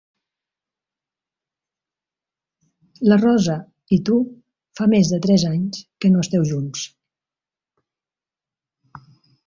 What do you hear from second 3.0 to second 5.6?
La Rosa i tu fa més de tres